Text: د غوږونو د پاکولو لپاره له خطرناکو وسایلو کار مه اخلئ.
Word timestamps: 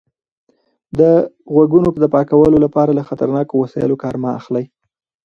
د 0.99 1.01
غوږونو 1.53 1.89
د 2.03 2.05
پاکولو 2.13 2.57
لپاره 2.65 2.91
له 2.97 3.03
خطرناکو 3.09 3.53
وسایلو 3.63 4.01
کار 4.03 4.15
مه 4.23 4.29
اخلئ. 4.39 4.65